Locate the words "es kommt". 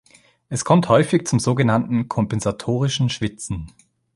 0.49-0.89